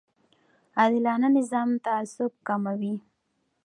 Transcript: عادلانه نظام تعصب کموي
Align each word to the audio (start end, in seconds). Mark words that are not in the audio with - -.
عادلانه 0.77 1.27
نظام 1.37 1.69
تعصب 1.85 2.31
کموي 2.47 2.93